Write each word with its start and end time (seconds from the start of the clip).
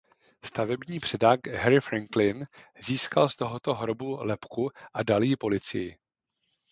Stavební 0.45 0.99
předák 0.99 1.47
Harry 1.47 1.79
Franklin 1.81 2.45
získal 2.83 3.29
z 3.29 3.35
tohoto 3.35 3.73
hrobu 3.73 4.17
lebku 4.21 4.69
a 4.93 5.03
dal 5.03 5.23
ji 5.23 5.35
policii. 5.35 5.97